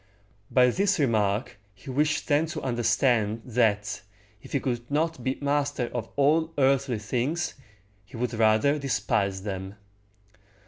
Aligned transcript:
By 0.49 0.71
this 0.71 0.97
remark 0.97 1.59
he 1.75 1.91
wished 1.91 2.27
them 2.27 2.47
to 2.47 2.61
understand, 2.63 3.43
that, 3.45 4.01
if 4.41 4.51
he 4.53 4.59
could 4.59 4.89
not 4.89 5.23
be 5.23 5.37
master 5.39 5.91
of 5.93 6.09
all 6.15 6.51
earthly 6.57 6.97
things, 6.97 7.53
he 8.03 8.17
would 8.17 8.33
rather 8.33 8.79
despise 8.79 9.43
them. 9.43 9.75